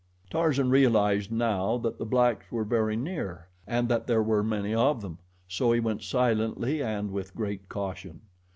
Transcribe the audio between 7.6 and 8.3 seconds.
caution.